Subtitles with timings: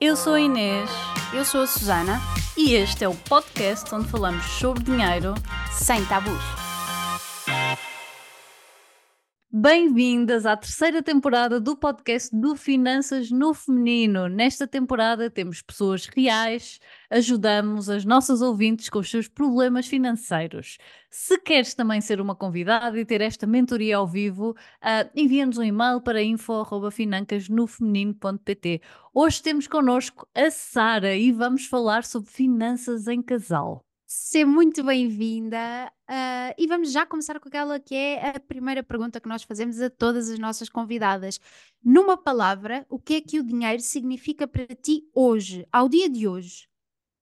[0.00, 0.90] Eu sou a Inês
[1.32, 2.20] Eu sou a Susana,
[2.56, 5.34] e este é o podcast onde falamos sobre dinheiro.
[5.70, 6.61] sem tabus.
[9.62, 14.26] Bem-vindas à terceira temporada do podcast do Finanças no Feminino.
[14.26, 20.78] Nesta temporada temos pessoas reais, ajudamos as nossas ouvintes com os seus problemas financeiros.
[21.08, 25.62] Se queres também ser uma convidada e ter esta mentoria ao vivo, ah, envia-nos um
[25.62, 28.80] e-mail para info.financasnofeminino.pt.
[29.14, 33.86] Hoje temos connosco a Sara e vamos falar sobre finanças em casal.
[34.14, 39.18] Seja muito bem-vinda ah, e vamos já começar com aquela que é a primeira pergunta
[39.18, 41.40] que nós fazemos a todas as nossas convidadas.
[41.82, 46.28] Numa palavra, o que é que o dinheiro significa para ti hoje, ao dia de
[46.28, 46.68] hoje?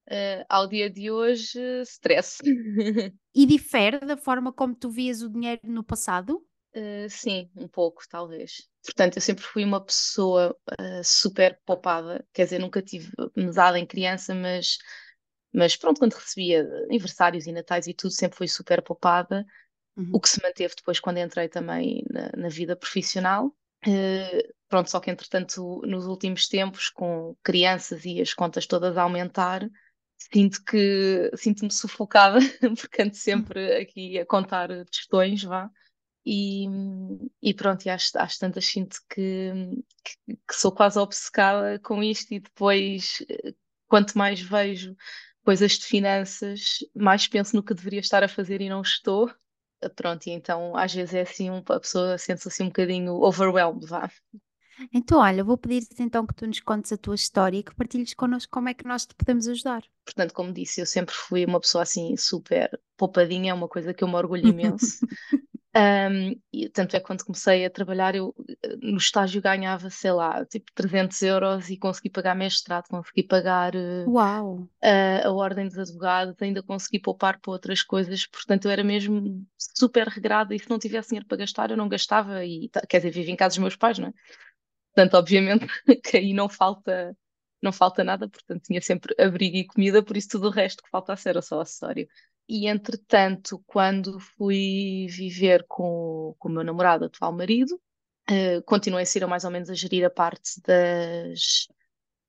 [0.08, 2.38] Eh, ao dia de hoje, stress.
[3.32, 6.44] E difere da forma como tu vias o dinheiro no passado?
[6.72, 8.68] Eh, sim, um pouco, talvez.
[8.84, 10.56] Portanto, eu sempre fui uma pessoa
[11.04, 14.78] super poupada, quer dizer, nunca tive mesada em criança, mas,
[15.52, 19.44] mas pronto, quando recebia aniversários e natais e tudo, sempre fui super poupada,
[19.96, 20.10] Uhum.
[20.12, 23.54] o que se manteve depois quando entrei também na, na vida profissional.
[23.86, 29.02] Eh, pronto, só que entretanto, nos últimos tempos, com crianças e as contas todas a
[29.02, 29.68] aumentar,
[30.16, 32.38] sinto que sinto-me sufocada,
[32.78, 35.70] porque ando sempre aqui a contar tostões, vá.
[36.24, 36.66] E,
[37.42, 39.52] e pronto, e às, às tantas sinto que,
[40.04, 43.54] que, que sou quase obcecada com isto, e depois, eh,
[43.88, 44.94] quanto mais vejo
[45.44, 49.30] coisas de finanças, mais penso no que deveria estar a fazer e não estou.
[49.82, 53.86] Eh, Pronto, e então às vezes é assim, a pessoa sente-se assim um bocadinho overwhelmed,
[53.86, 54.10] vá.
[54.92, 58.14] Então, olha, vou pedir-te então que tu nos contes a tua história e que partilhes
[58.14, 59.82] connosco como é que nós te podemos ajudar.
[60.04, 64.02] Portanto, como disse, eu sempre fui uma pessoa assim super poupadinha, é uma coisa que
[64.02, 65.04] eu me orgulho imenso.
[65.72, 68.34] Um, e tanto é que quando comecei a trabalhar, eu
[68.82, 73.72] no estágio ganhava, sei lá, tipo 300 euros e consegui pagar mestrado, consegui pagar
[74.08, 74.66] Uau!
[74.82, 79.46] a, a ordem dos advogados, ainda consegui poupar para outras coisas, portanto eu era mesmo
[79.56, 83.12] super regrada e se não tivesse dinheiro para gastar, eu não gastava e, quer dizer,
[83.12, 84.12] vivo em casa dos meus pais, não é?
[84.92, 85.66] Portanto, obviamente
[86.04, 87.16] que aí não falta,
[87.62, 90.90] não falta nada, portanto tinha sempre abrigo e comida, por isso tudo o resto que
[90.90, 92.08] faltasse era só acessório.
[92.50, 97.80] E entretanto, quando fui viver com, com o meu namorado, atual marido,
[98.28, 101.68] eh, continuei a ser mais ou menos a gerir a parte das,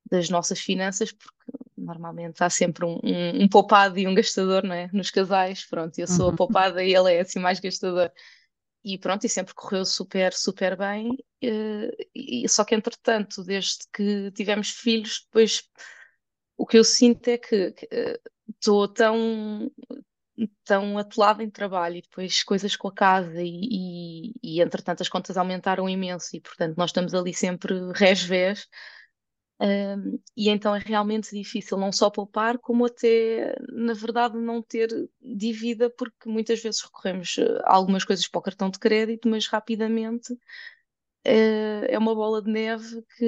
[0.10, 1.34] das nossas finanças, porque
[1.78, 4.90] normalmente há sempre um, um, um poupado e um gastador, não é?
[4.94, 6.36] Nos casais, pronto, eu sou a Uhum.
[6.36, 8.12] poupada e ele é assim mais gastador.
[8.84, 11.18] E pronto, e sempre correu super, super bem.
[11.42, 15.64] eh, e, só que entretanto, desde que tivemos filhos, depois
[16.58, 17.76] o que eu sinto é que
[18.50, 19.72] estou tão,
[20.64, 25.10] tão atolada em trabalho e depois coisas com a casa e, e, e entretanto as
[25.10, 28.68] contas aumentaram imenso e portanto nós estamos ali sempre resvés
[29.60, 34.90] um, e então é realmente difícil não só poupar, como até, na verdade, não ter
[35.22, 39.46] dívida, porque muitas vezes recorremos eh, a algumas coisas para o cartão de crédito, mas
[39.48, 40.36] rapidamente
[41.26, 43.26] eh, é uma bola de neve que,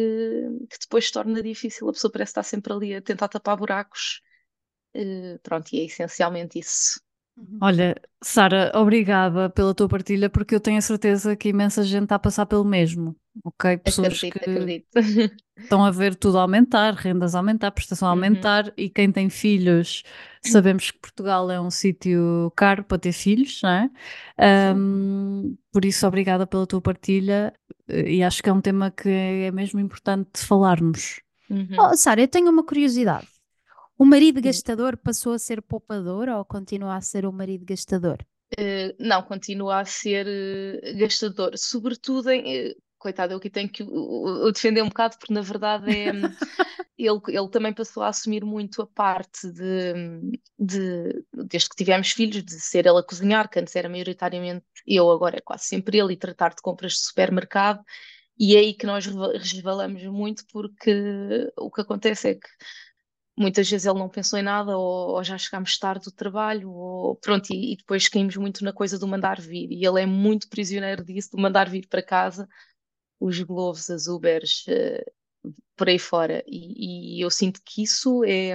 [0.70, 1.90] que depois torna difícil.
[1.90, 4.22] A pessoa parece estar sempre ali a tentar tapar buracos.
[4.96, 7.02] Eh, pronto, e é essencialmente isso.
[7.36, 7.58] Uhum.
[7.62, 12.16] Olha, Sara, obrigada pela tua partilha, porque eu tenho a certeza que imensa gente está
[12.16, 13.78] a passar pelo mesmo, ok?
[13.78, 14.88] Pessoas Acredito, que acredito.
[15.64, 18.18] estão a ver tudo aumentar, rendas aumentar, prestação a Uhum.
[18.18, 20.04] aumentar, e quem tem filhos,
[20.42, 23.90] sabemos que Portugal é um sítio caro para ter filhos, não é?
[24.38, 27.54] Ahm, por isso, obrigada pela tua partilha,
[27.88, 31.22] e acho que é um tema que é mesmo importante falarmos.
[31.50, 31.68] Uhum.
[31.80, 33.28] Oh, Sara, eu tenho uma curiosidade.
[34.04, 34.42] O marido Hum.
[34.42, 38.18] gastador passou a ser poupador ou continua a ser o marido gastador?
[38.58, 42.54] Eh, não, continua a ser eh, gastador, sobretudo em.
[42.54, 46.12] eh, coitado, eu aqui tenho que o, defender um bocado, porque na verdade é.
[46.98, 49.94] ele, ele também passou a assumir muito a parte de,
[50.60, 51.24] de.
[51.34, 55.38] Desde que tivemos filhos, de ser ele a cozinhar, que antes era maioritariamente eu, agora
[55.38, 57.82] é quase sempre ele, e tratar de compras de supermercado.
[58.38, 60.92] E é aí que nós resvalamos muito, porque
[61.58, 62.50] o que acontece é que
[63.38, 67.16] muitas vezes ele não pensou em nada, ou, ou já chegámos tarde do trabalho, ou
[67.18, 70.50] pronto, e, e depois caímos muito na coisa do mandar vir, e ele é muito
[70.50, 72.48] prisioneiro disso, do mandar vir para casa
[73.20, 75.04] os Globes, as Ubers, eh,
[75.76, 78.52] por aí fora, e, e eu sinto que isso é,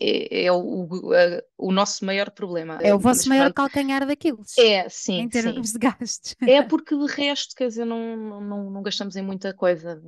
[0.00, 2.78] é, é o, a- o nosso maior problema.
[2.82, 5.30] É o Mas vosso maior pronto, calcanhar daqueles, é, sim, em sim.
[5.30, 6.34] termos de gastos.
[6.46, 10.00] É porque de resto, quer dizer, não, não não gastamos em muita coisa,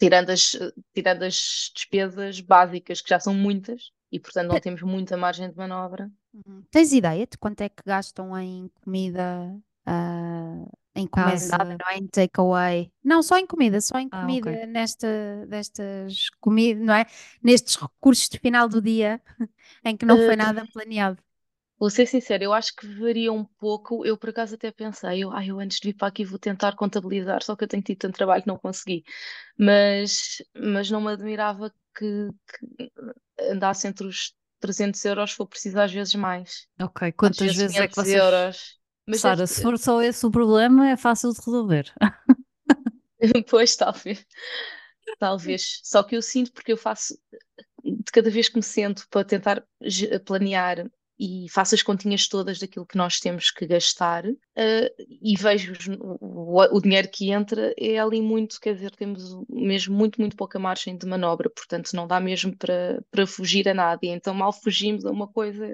[0.00, 0.56] tirando as,
[0.94, 5.56] tirando as despesas básicas, que já são muitas, e portanto não temos muita margem de
[5.56, 6.10] manobra.
[6.34, 6.64] Uhum.
[6.70, 9.56] Tens ideia de quanto é que gastam em comida
[9.86, 10.64] ah,
[10.94, 11.78] em encomendada, Casa.
[11.78, 11.98] não é?
[11.98, 12.92] Em takeaway.
[13.04, 14.66] Não, só em comida, só em Ah, comida, ok.
[14.66, 17.06] nesta, destas comidas, não é?
[17.42, 19.20] Nestes recursos de final do dia
[19.84, 21.22] em que não foi Uh, nada planeado.
[21.80, 24.04] Vou ser sincera, eu acho que varia um pouco.
[24.04, 26.76] Eu, por acaso, até pensei, eu, ai, eu antes de vir para aqui vou tentar
[26.76, 29.02] contabilizar, só que eu tenho tido tanto trabalho que não consegui.
[29.58, 32.28] Mas, mas não me admirava que,
[32.76, 32.92] que
[33.50, 36.66] andasse entre os 300 euros, se for preciso, às vezes mais.
[36.78, 38.14] Ok, quantas vezes vezes é que 500 vocês.
[38.14, 38.80] euros.
[39.06, 41.90] Mas Sara, deve se for só esse o problema, é fácil de resolver.
[43.48, 44.26] Pois, talvez.
[45.18, 45.80] Talvez.
[45.82, 47.18] Só que eu sinto porque eu faço,
[47.84, 49.62] de cada vez que me sento para tentar
[50.24, 54.24] planear e faço as continhas todas daquilo que nós temos que gastar,
[54.56, 59.22] eh, e vejo os- o, o- dinheiro que entra, é ali muito, quer dizer, temos
[59.48, 63.74] mesmo muito, muito pouca margem de manobra, portanto não dá mesmo para, para fugir a
[63.74, 64.00] nada.
[64.04, 65.66] E então mal fugimos a uma coisa.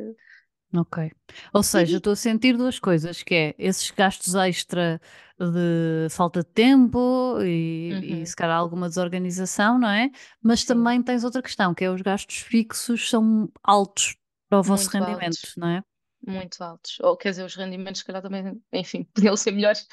[0.74, 1.10] Ok.
[1.54, 5.00] Ou seja, E, estou a sentir duas coisas, que é esses gastos extra
[5.38, 10.10] de falta de tempo e, e Uhum, se calhar alguma desorganização, não é?
[10.42, 14.16] Mas sim, também tens outra questão, que é os gastos fixos são altos
[14.48, 15.84] para o vosso muito rendimento, altos, não é?
[16.26, 16.98] muito altos.
[17.00, 19.86] Ou quer dizer, os rendimentos, se calhar também, enfim, podiam ser melhores,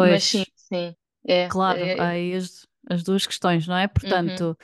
[0.00, 0.96] mas sim, Pois, sim.
[1.28, 3.88] É, claro, há é, aí as, as duas questões, não é?
[4.02, 4.46] uhum.
[4.46, 4.56] Portanto,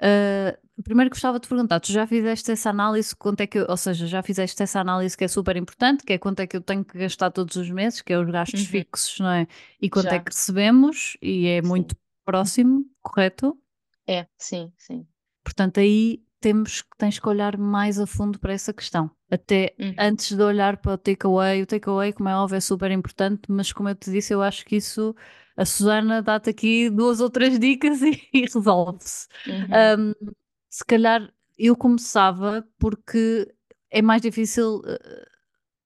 [0.00, 3.76] ah, primeiro gostava de perguntar, tu já fizeste essa análise, quanto é que eu, ou
[3.78, 6.62] seja, já fizeste essa análise que é super importante, que é quanto é que eu
[6.62, 9.48] tenho que gastar todos os meses, que é os gastos Uhum, fixos, não é?
[9.80, 11.62] E quanto é já, que recebemos, e é sim.
[11.62, 13.58] muito próximo, correto?
[14.06, 15.08] É, sim, sim.
[15.44, 19.10] Portanto, aí temos, tens que olhar mais a fundo para essa questão.
[19.30, 22.90] Até Uhum, antes de olhar para o takeaway, o takeaway, como é óbvio, é super
[22.92, 25.14] importante, mas como eu te disse, eu acho que isso,
[25.56, 29.28] a Susana dá-te aqui duas ou três dicas e, e resolve-se.
[29.46, 30.14] uhum, Um,
[30.70, 33.46] se calhar eu começava porque
[33.90, 35.26] é mais difícil eh,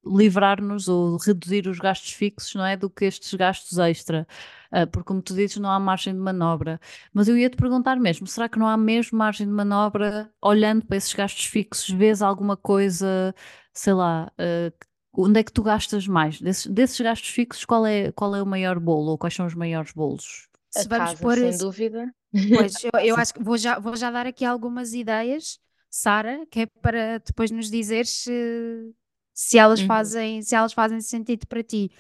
[0.07, 2.77] livrar-nos ou reduzir os gastos fixos, não é?
[2.77, 4.27] Do que estes gastos extra.
[4.71, 6.81] Ah, porque, como tu dizes, não há margem de manobra.
[7.13, 10.85] Mas eu ia te perguntar mesmo: será que não há mesmo margem de manobra olhando
[10.87, 11.89] para esses gastos fixos?
[11.91, 13.35] Vês alguma coisa,
[13.73, 14.73] sei lá, ah,
[15.13, 16.41] onde é que tu gastas mais?
[16.41, 19.55] Desses, desses gastos fixos, qual é, qual é o maior bolo ou quais são os
[19.55, 20.49] maiores bolos?
[20.75, 22.15] A Se vamos casa, pôr, sem esse- dúvida.
[22.51, 25.59] pois, eu, eu acho que vou já, vou já dar aqui algumas ideias,
[25.91, 28.95] Sara, que é para depois nos dizeres se,
[29.37, 31.93] se elas Uhum, fazem, se elas fazem sentido para ti.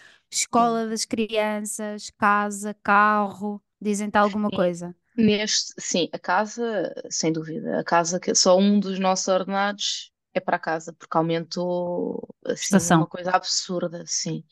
[0.55, 0.81] sim.
[0.81, 4.97] Escola das crianças, casa, carro, dizem-te alguma E coisa?
[5.17, 7.81] Neste, sim, a casa, sem dúvida.
[7.81, 12.93] A casa que só um dos nossos ordenados é para a casa, porque aumentou assim
[12.93, 14.45] uma Prestação, coisa absurda, sim.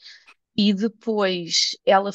[0.56, 2.10] E depois, ela,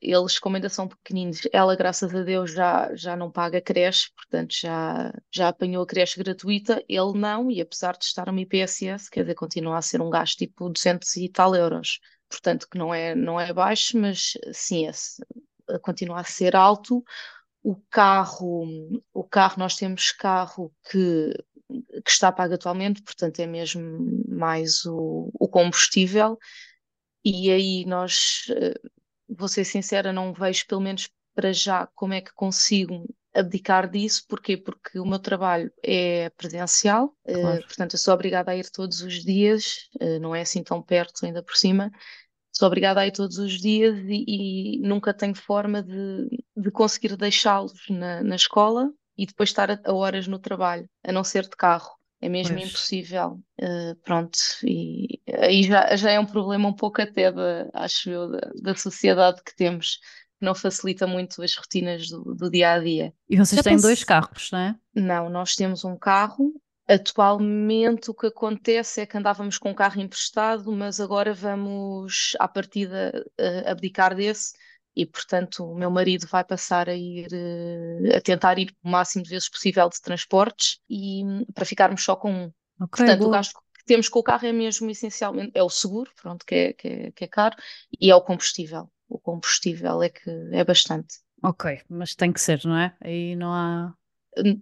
[0.00, 4.54] eles, como ainda são pequeninos, ela, graças a Deus, já, já não paga creche, portanto,
[4.54, 6.82] já, já apanhou a creche gratuita.
[6.88, 10.38] Ele não, e apesar de estar no IPSS, quer dizer, continua a ser um gasto
[10.38, 11.98] tipo 200 e tal euros.
[12.28, 15.20] Portanto, que não é, não é baixo, mas sim, esse,
[15.82, 17.02] continua a ser alto.
[17.62, 18.64] O carro,
[19.12, 21.32] o carro, nós temos carro que,
[22.04, 23.82] que está pago atualmente, portanto, é mesmo
[24.28, 26.38] mais o, o combustível.
[27.24, 28.74] E aí nós, eh,
[29.28, 34.24] vou ser sincera, não vejo, pelo menos para já, como é que consigo abdicar disso.
[34.28, 34.56] Porquê?
[34.56, 37.62] Porque o meu trabalho é presencial, eh, claro.
[37.66, 41.24] portanto eu sou obrigada a ir todos os dias, eh, não é assim tão perto
[41.24, 41.90] ainda por cima.
[42.52, 47.16] Sou obrigada a ir todos os dias e, e nunca tenho forma de, de conseguir
[47.16, 51.44] deixá-los na, na escola e depois estar a, a horas no trabalho, a não ser
[51.44, 51.90] de carro.
[52.22, 52.68] É mesmo Pois.
[52.68, 53.40] impossível.
[53.60, 58.30] Uh, pronto, e aí já, já é um problema um pouco até, da, acho eu,
[58.30, 59.96] da, da sociedade que temos,
[60.38, 63.12] que não facilita muito as rotinas do, do dia a dia.
[63.28, 64.76] E vocês Já têm dois carros, não é?
[64.94, 66.54] Não, nós temos um carro.
[66.86, 72.46] Atualmente o que acontece é que andávamos com um carro emprestado, mas agora vamos, à
[72.46, 74.52] partida, eh, abdicar desse
[74.94, 79.24] e, portanto, o meu marido vai passar a ir, eh, a tentar ir o máximo
[79.24, 82.52] de vezes possível de transportes e hum, para ficarmos só com um.
[82.80, 83.30] Ok, Portanto, o boa.
[83.30, 86.72] gasto que temos com o carro é mesmo essencialmente, é o seguro, pronto, que é,
[86.74, 87.56] que é, que é caro,
[88.00, 88.90] e é o combustível.
[89.08, 91.16] O combustível é que é bastante.
[91.42, 92.96] Ok, mas tem que ser, não é?
[93.00, 93.94] Aí não há.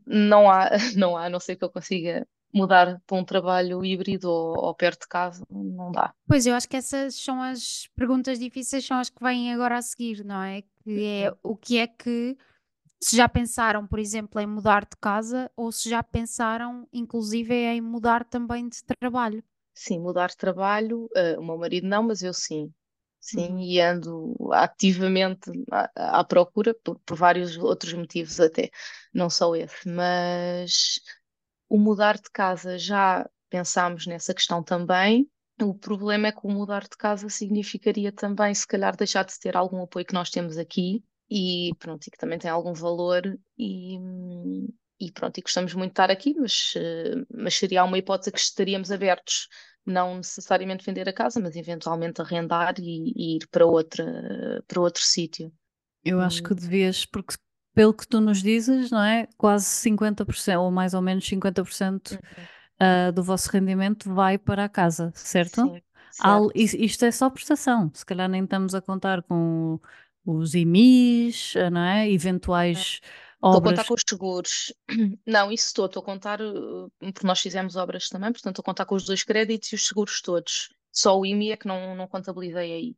[0.06, 4.30] Não há, não há, a não ser que eu consiga mudar para um trabalho híbrido
[4.30, 6.14] ou, ou perto de casa, não dá.
[6.26, 9.83] Pois, eu acho que essas são as perguntas difíceis, são as que vêm agora a
[9.83, 10.62] seguir, não é?
[10.85, 12.37] Que é o que é que,
[13.02, 17.80] se já pensaram, por exemplo, em mudar de casa ou se já pensaram, inclusive, em
[17.80, 19.42] mudar também de trabalho.
[19.75, 22.73] Sim, mudar de trabalho, eh, o meu marido não, mas eu sim.
[23.21, 23.61] Sim, Uhum.
[23.61, 28.71] e ando ativamente à, à procura por, por vários outros motivos até,
[29.12, 31.00] não só esse, mas
[31.70, 35.30] o mudar de casa já pensámos nessa questão também,
[35.62, 39.56] O problema é que o mudar de casa significaria também, se calhar, deixar de ter
[39.56, 43.22] algum apoio que nós temos aqui e pronto, e que também tem algum valor
[43.58, 43.98] e,
[45.00, 46.74] e pronto, e gostamos muito de estar aqui, mas,
[47.34, 49.48] mas seria uma hipótese que estaríamos abertos,
[49.84, 55.02] não necessariamente vender a casa, mas eventualmente arrendar e, e ir para outra, para outro
[55.02, 55.52] sítio.
[56.04, 57.34] Eu acho que devias, porque
[57.80, 59.26] pelo que tu nos dizes, não é?
[59.38, 62.18] Quase 50%, ou mais ou menos 50% Uhum.
[62.78, 65.62] ah, do vosso rendimento vai para a casa, certo?
[65.62, 66.52] Sim, certo.
[66.54, 69.80] is- isto é só prestação, se calhar nem estamos a contar com
[70.26, 72.10] os IMIs, ah, não é?
[72.10, 73.00] Eventuais
[73.42, 73.70] Estou a obras.
[73.78, 74.75] contar com os seguros.
[75.26, 76.38] Não, isso estou, estou a contar,
[76.99, 79.87] porque nós fizemos obras também, portanto estou a contar com os dois créditos e os
[79.87, 80.68] seguros todos.
[80.92, 82.96] Só o IMI é que não, não contabilizei aí.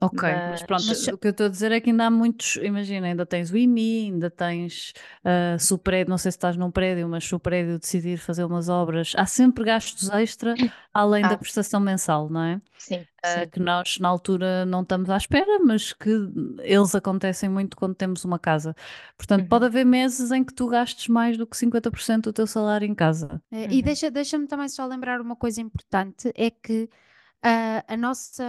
[0.00, 2.10] Ok, mas Mas pronto, Mas- o que eu estou a dizer é que ainda há
[2.10, 4.92] muitos, imagina, ainda tens o IMI, ainda tens,
[5.24, 8.18] ah, se o prédio, não sei se estás num prédio, mas se o prédio decidir
[8.18, 10.54] fazer umas obras, há sempre gastos extra
[10.92, 11.38] além da Ah.
[11.38, 12.60] prestação mensal, não é?
[12.76, 13.50] sim, Ah, sim.
[13.50, 16.10] que nós na altura não estamos à espera, mas que
[16.62, 18.76] eles acontecem muito quando temos uma casa.
[19.16, 19.68] Portanto, pode Uhum.
[19.68, 23.40] haver meses em que tu gastes mais do que 50% do teu salário em casa.
[23.50, 23.82] E Uhum.
[23.82, 26.90] deixa, deixa-me também só lembrar uma coisa importante: é que
[27.44, 28.44] ah, a nossa,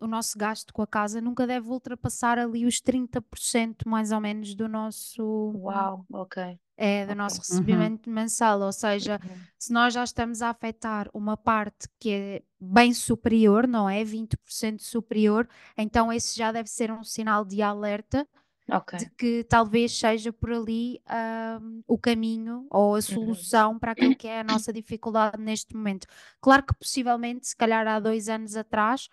[0.00, 4.54] o nosso gasto com a casa nunca deve ultrapassar ali os 30% mais ou menos
[4.54, 6.58] do nosso, Uau, ok.
[6.76, 7.14] é, do ok.
[7.14, 7.48] nosso Uhum.
[7.58, 8.60] recebimento mensal.
[8.62, 9.46] Ou seja, Uhum.
[9.58, 14.04] se nós já estamos a afetar uma parte que é bem superior, não é?
[14.04, 18.26] 20% superior, então esse já deve ser um sinal de alerta
[18.72, 18.94] Ok.
[18.98, 24.28] de que talvez seja por ali ahm, o caminho ou a solução para aquilo que
[24.28, 26.06] é a nossa dificuldade neste momento.
[26.40, 29.08] Claro que possivelmente, se calhar há dois anos atrás,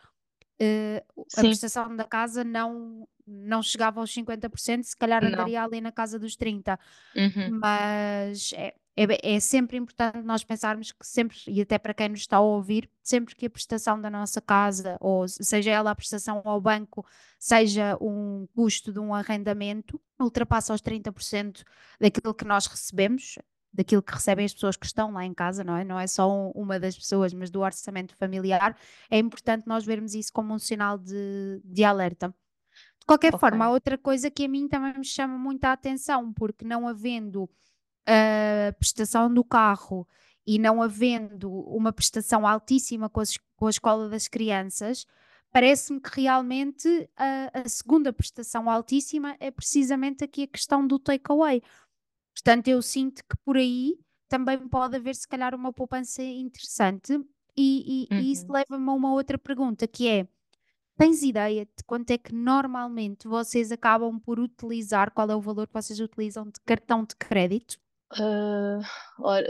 [0.60, 1.04] eh,
[1.36, 5.30] a prestação da casa não, não chegava aos 50%, se calhar Não.
[5.30, 6.80] andaria ali na casa dos 30%.
[7.16, 7.60] Uhum.
[7.60, 12.22] Mas é, é, é sempre importante nós pensarmos que sempre, e até para quem nos
[12.22, 16.42] está a ouvir, sempre que a prestação da nossa casa, ou seja ela a prestação
[16.44, 17.06] ao banco,
[17.40, 21.64] seja um custo de um arrendamento, ultrapassa os 30%
[22.00, 23.38] daquilo que nós recebemos,
[23.72, 25.84] daquilo que recebem as pessoas que estão lá em casa, não é?
[25.84, 28.76] Não é só um- uma das pessoas, mas do orçamento familiar,
[29.10, 32.34] é importante nós vermos isso como um sinal de, de alerta.
[33.00, 33.40] De qualquer Ok.
[33.40, 37.50] forma, há outra coisa que a mim também me chama muita atenção, porque não havendo
[38.08, 40.08] a prestação do carro
[40.48, 45.06] e não havendo uma prestação altíssima com, as- com a escola das crianças,
[45.52, 51.62] parece-me que realmente a, a segunda prestação altíssima é precisamente aqui a questão do takeaway.
[52.36, 53.98] Portanto, eu sinto que por aí
[54.30, 57.14] também pode haver, se calhar, uma poupança interessante.
[57.56, 58.54] E, e- e isso Uhum.
[58.54, 60.28] leva-me a uma outra pergunta, que é:
[60.98, 65.68] tens ideia de quanto é que normalmente vocês acabam por utilizar, qual é o valor
[65.68, 67.80] que vocês utilizam de cartão de crédito?
[68.12, 68.80] Ah,
[69.20, 69.42] ah,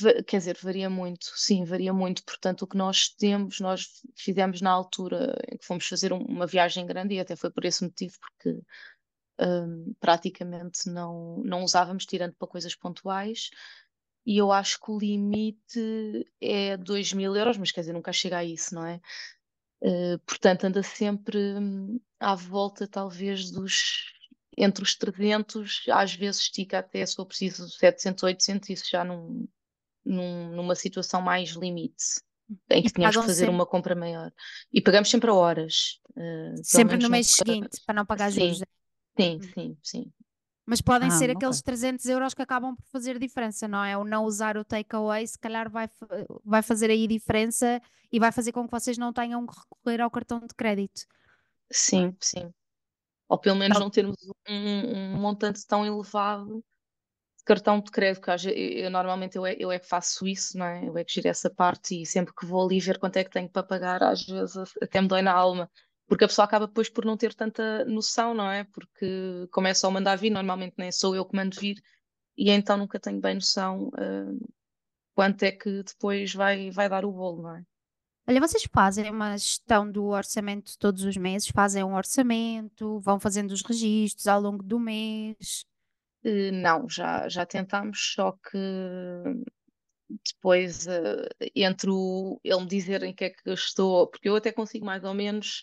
[0.00, 2.24] va- quer dizer, varia muito, sim, varia muito.
[2.24, 6.46] Portanto, o que nós temos, nós fizemos na altura em que fomos fazer um- uma
[6.46, 8.58] viagem grande e até foi por esse motivo, porque
[9.40, 13.50] hum, praticamente não, não usávamos, tirando para coisas pontuais.
[14.26, 18.38] E eu acho que o limite é 2 mil euros, mas quer dizer, nunca chega
[18.38, 19.00] a isso, não é?
[19.82, 24.12] Uh, portanto, anda sempre hum, à volta, talvez, dos
[24.56, 29.48] entre os 300, às vezes estica até, se for preciso, 700, 800, isso já num,
[30.04, 32.04] num- numa situação mais limite,
[32.70, 34.32] em que E tínhamos que fazer sempre, uma compra maior.
[34.72, 38.58] E pagamos sempre a horas, uh, sempre no mês seguinte, para não pagar juros.
[38.58, 38.68] Sim,
[39.18, 39.54] sim, Hum.
[39.54, 40.12] sim, sim.
[40.64, 41.52] Mas podem Ah, ser ok.
[41.52, 43.96] aqueles 300 euros que acabam por fazer diferença, não é?
[43.96, 45.88] O não usar o takeaway, se calhar vai,
[46.44, 47.80] vai fazer aí diferença
[48.12, 51.02] e vai fazer com que vocês não tenham que recorrer ao cartão de crédito.
[51.92, 52.02] é?
[52.02, 52.54] Sim, sim.
[53.32, 54.16] Ou pelo menos não termos
[54.48, 56.64] um, um montante tão elevado
[57.38, 59.86] de cartão de crédito, que às ve- eu, eu- normalmente eu é, eu é que
[59.88, 60.88] faço isso, não é?
[60.88, 63.30] Eu é que giro essa parte e sempre que vou ali ver quanto é que
[63.30, 65.70] tenho para pagar, às vezes até me dói na alma.
[66.06, 68.64] Porque a pessoa acaba depois por não ter tanta noção, não é?
[68.64, 71.82] Porque como é só mandar vir, normalmente nem sou eu que mando vir,
[72.36, 74.32] e então nunca tenho bem noção, ah,
[75.14, 77.64] quanto é que depois vai, vai dar o bolo, não é?
[78.26, 83.50] Olha, vocês fazem uma gestão do orçamento todos os meses, fazem um orçamento, vão fazendo
[83.50, 85.64] os registros ao longo do mês.
[86.24, 88.58] Eh, Não, já, já tentámos, só que
[90.08, 94.52] depois, eh, entre o, ele me dizer em que é que estou, porque eu até
[94.52, 95.62] consigo mais ou menos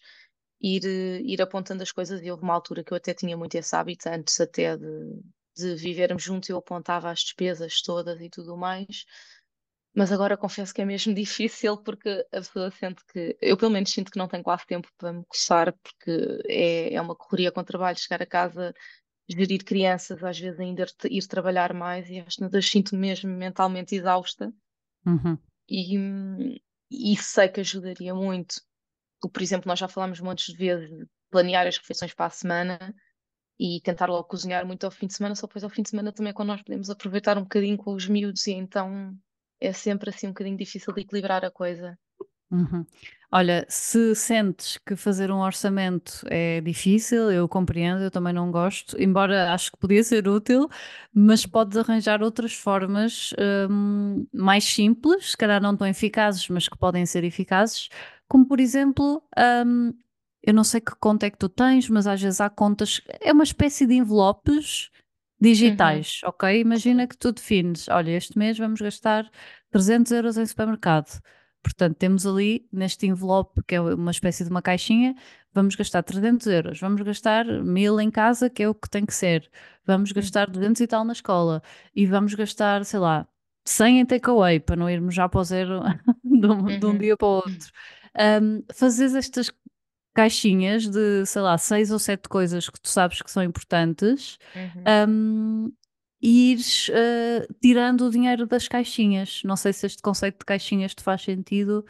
[0.62, 3.56] ir, eh, ir apontando as coisas, e houve uma altura que eu até tinha muito
[3.56, 4.86] esse hábito, antes até de,
[5.58, 9.06] de vivermos juntos, eu apontava as despesas todas e tudo mais,
[9.96, 13.92] mas agora confesso que é mesmo difícil, porque a pessoa sente que, eu pelo menos
[13.92, 17.64] sinto que não tenho quase tempo para me coçar, porque é, é uma correria com
[17.64, 18.74] trabalho, chegar a casa
[19.30, 24.52] gerir crianças, às vezes ainda ir, trabalhar mais e às vezes sinto-me mesmo mentalmente exausta
[25.06, 25.38] Uhum.
[25.70, 28.56] e, e sei que ajudaria muito.
[29.22, 32.96] Por exemplo, nós já falámos montes de vezes de planear as refeições para a semana
[33.60, 36.12] e tentar logo cozinhar muito ao fim de semana, só depois ao fim de semana
[36.12, 39.16] também é quando nós podemos aproveitar um bocadinho com os miúdos e então
[39.60, 41.98] é sempre assim um bocadinho difícil de equilibrar a coisa.
[42.52, 42.86] Uhum.
[43.32, 49.00] Olha, se sentes que fazer um orçamento é difícil, eu compreendo, eu também não gosto,
[49.00, 50.68] embora acho que podia ser útil,
[51.14, 53.32] mas podes arranjar outras formas
[53.70, 57.90] hum, mais simples, se calhar não tão eficazes, mas que podem ser eficazes,
[58.28, 59.22] como por exemplo,
[59.64, 59.94] hum,
[60.42, 63.32] eu não sei que conta é que tu tens, mas às vezes há contas, é
[63.32, 64.90] uma espécie de envelopes
[65.64, 66.60] Uhum, digitais, ok?
[66.62, 69.30] Imagina que tu defines, olha, este mês vamos gastar
[69.72, 71.22] 300 euros em supermercado.
[71.62, 75.16] Portanto, temos ali neste envelope, que é uma espécie de uma caixinha,
[75.54, 79.14] vamos gastar 300 euros, vamos gastar 1000 em casa, que é o que tem que
[79.14, 79.50] ser,
[79.86, 81.62] vamos Uhum, gastar 200 e tal na escola,
[81.96, 83.28] e vamos gastar, sei lá,
[83.66, 85.82] 100 em takeaway, para não irmos já para o zero
[86.24, 87.70] de um, de um uhum, dia para o outro.
[88.42, 89.52] Um, fazes estas
[90.20, 94.84] caixinhas de, sei lá, seis ou sete coisas que tu sabes que são importantes uhum.
[95.10, 95.74] um,
[96.22, 99.42] e ires uh, tirando o dinheiro das caixinhas.
[99.46, 101.86] Não sei se este conceito de caixinhas te faz sentido,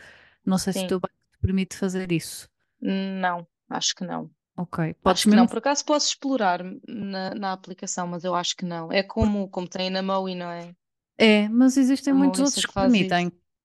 [0.45, 2.47] não sei se o Sim, teu banco te permite fazer isso.
[2.79, 4.29] não, acho que não.
[4.55, 5.43] Ok, podes Acho que não.
[5.43, 5.49] mesmo.
[5.49, 8.91] Por acaso posso explorar na, na aplicação, mas eu acho que não.
[8.91, 10.75] É como, como tem na Maui, não é?
[11.17, 13.09] É, mas existem A muitos outros que faz isso.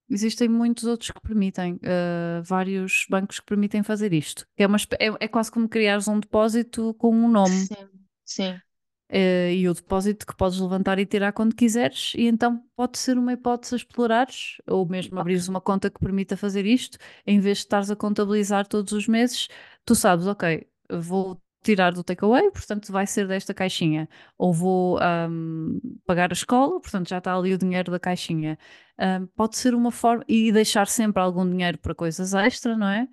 [0.09, 4.47] Existem muitos outros que permitem, uh, vários bancos que permitem fazer isto.
[4.57, 7.67] É, uma, é, é quase como criares um depósito com um nome.
[7.67, 7.75] Sim,
[8.23, 8.61] sim.
[9.09, 13.17] eh, e o depósito que podes levantar e tirar quando quiseres, e então pode ser
[13.17, 17.59] uma hipótese a explorares, ou mesmo abrires uma conta que permita fazer isto, em vez
[17.59, 19.47] de estares a contabilizar todos os meses,
[19.85, 24.07] tu sabes, ok, vou tirar do takeaway, portanto vai ser desta caixinha,
[24.37, 28.57] ou vou ahm, pagar a escola, portanto já está ali o dinheiro da caixinha.
[28.97, 33.07] Ahm, pode ser uma forma, e deixar sempre algum dinheiro para coisas extra, não é?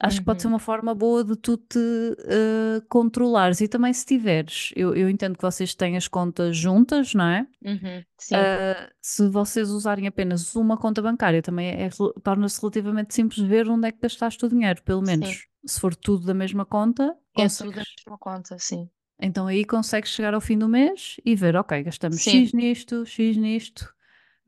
[0.00, 1.78] Acho que pode ser Uhum, uma forma boa de tu te
[2.26, 3.60] eh, controlares.
[3.60, 7.46] E também se tiveres, eu, eu entendo que vocês têm as contas juntas, não é?
[7.62, 13.14] uhum, sim, Ah, se vocês usarem apenas uma conta bancária, também é, rel- torna-se relativamente
[13.14, 15.42] simples ver onde é que gastaste o dinheiro, pelo sim.
[15.66, 18.90] Se for tudo da mesma conta, É tudo da mesma conta, sim.
[19.20, 22.46] Então aí consegues chegar ao fim do mês e ver, ok, gastamos Sim.
[22.46, 23.94] X nisto, X nisto.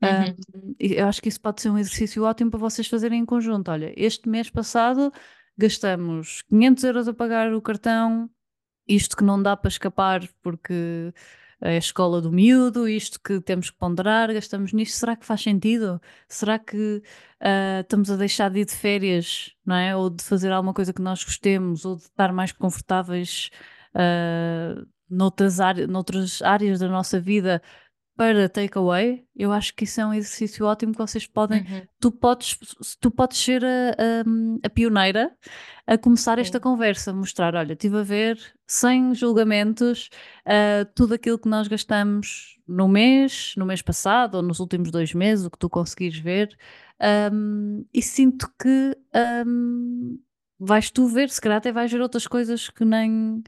[0.01, 3.25] Uhum, Um, eu acho que isso pode ser um exercício ótimo para vocês fazerem em
[3.25, 3.71] conjunto.
[3.71, 5.11] Olha, este mês passado
[5.57, 8.29] gastamos 500 euros a pagar o cartão,
[8.87, 11.13] isto que não dá para escapar porque
[11.61, 14.97] a escola do miúdo, isto que temos que ponderar, gastamos nisto.
[14.97, 16.01] Será que faz sentido?
[16.27, 17.01] Será que
[17.39, 19.95] ah, estamos a deixar de ir de férias, não é?
[19.95, 23.49] Ou de fazer alguma coisa que nós gostemos, ou de estar mais confortáveis
[23.93, 24.75] ah,
[25.09, 27.61] noutras, áreas, noutras áreas da nossa vida
[28.15, 31.63] para takeaway, eu acho que isso é um exercício ótimo que vocês podem.
[31.63, 32.57] uhum, Tu podes,
[32.99, 34.23] tu podes ser a, a-
[34.67, 35.35] a pioneira
[35.87, 40.09] a começar esta conversa, mostrar: olha, estive a ver, sem julgamentos,
[40.45, 45.13] ah, tudo aquilo que nós gastamos no mês, no mês passado ou nos últimos dois
[45.13, 46.57] meses, o que tu conseguires ver,
[46.99, 50.17] ahm, e sinto que ahm,
[50.59, 53.43] vais tu ver, se calhar até vais ver outras coisas que nem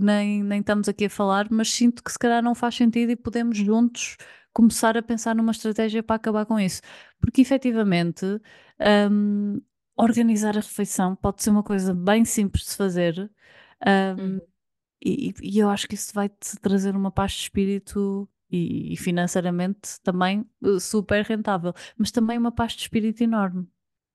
[0.00, 3.10] que nem, nem estamos aqui a falar, mas sinto que se calhar não faz sentido
[3.12, 4.16] e podemos juntos
[4.52, 6.80] começar a pensar numa estratégia para acabar com isso.
[7.20, 8.24] Porque efetivamente,
[9.10, 9.60] hum,
[9.96, 13.30] organizar a refeição pode ser uma coisa bem simples de se fazer,
[14.18, 14.40] hum, Uhum,
[15.04, 20.00] e, e eu acho que isso vai-te trazer uma paz de espírito e, e financeiramente
[20.02, 23.68] também eh, super rentável, mas também uma paz de espírito enorme.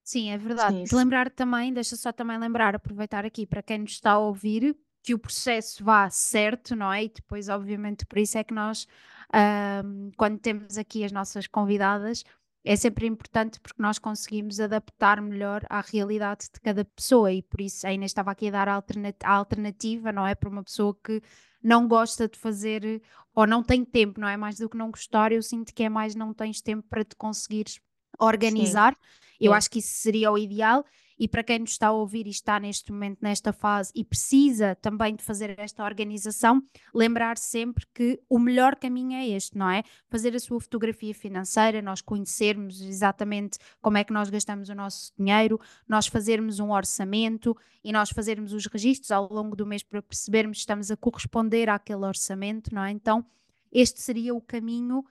[0.04, 0.78] Sim, é verdade.
[0.78, 0.96] sim, De sim.
[0.96, 5.14] lembrar também, deixa só também lembrar, aproveitar aqui para quem nos está a ouvir, que
[5.14, 7.06] o processo vá certo, não é?
[7.06, 8.88] E depois, obviamente, por isso é que nós,
[9.34, 12.24] ahm, quando temos aqui as nossas convidadas,
[12.64, 17.62] é sempre importante porque nós conseguimos adaptar melhor à realidade de cada pessoa e por
[17.62, 20.34] isso a Inês estava aqui a dar a, alterna- a alternativa, não é?
[20.34, 21.22] Para uma pessoa que
[21.62, 23.02] não gosta de fazer
[23.34, 24.36] ou não tem tempo, não é?
[24.38, 27.16] Mais do que não gostar, eu sinto que é mais não tens tempo para te
[27.16, 27.80] conseguires
[28.20, 28.96] organizar.
[29.40, 29.54] Eu sim.
[29.54, 30.86] acho que isso seria o ideal.
[31.18, 34.76] E para quem nos está a ouvir e está neste momento nesta fase e precisa
[34.76, 36.62] também de fazer esta organização,
[36.94, 39.84] lembrar sempre que o melhor caminho é este, não é?
[40.10, 45.14] Fazer a sua fotografia financeira, nós conhecermos exatamente como é que nós gastamos o nosso
[45.18, 50.02] dinheiro, nós fazermos um orçamento e nós fazermos os registros ao longo do mês para
[50.02, 52.92] percebermos se estamos a corresponder àquele orçamento, não é?
[52.92, 53.26] Então,
[53.72, 55.04] este seria o caminho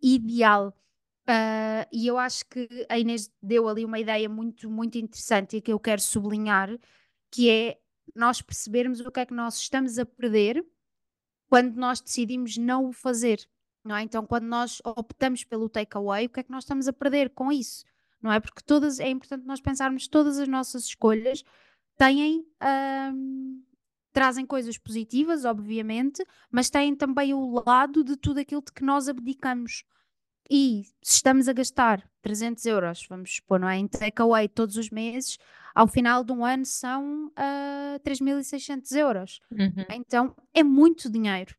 [0.00, 0.72] ideal.
[1.26, 5.60] Ah, e eu acho que a Inês deu ali uma ideia muito, muito interessante e
[5.60, 6.70] que eu quero sublinhar,
[7.30, 7.78] que é
[8.14, 10.64] nós percebermos o que é que nós estamos a perder
[11.48, 13.48] quando nós decidimos não o fazer,
[13.84, 14.02] não é?
[14.02, 17.50] Então, quando nós optamos pelo takeaway, o que é que nós estamos a perder com
[17.50, 17.84] isso?
[18.24, 18.40] não é?
[18.40, 21.44] Porque todas, é importante nós pensarmos todas as nossas escolhas
[21.94, 22.42] têm.
[24.14, 29.08] trazem coisas positivas, obviamente, mas têm também o lado de tudo aquilo de que nós
[29.08, 29.84] abdicamos.
[30.50, 33.76] E se estamos a gastar 300 euros, vamos supor, não é?
[33.76, 35.38] Em takeaway todos os meses,
[35.74, 39.40] ao final de um ano são uh, 3.600 euros.
[39.50, 39.84] Uhum.
[39.90, 41.54] Então é muito dinheiro.